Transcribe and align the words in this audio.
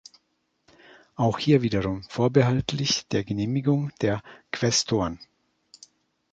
Auch 1.15 1.37
hier 1.37 1.61
wiederum, 1.61 2.01
vorbehaltlich 2.05 3.05
der 3.09 3.23
Genehmigung 3.23 3.91
der 4.01 4.23
Quästoren. 4.51 5.19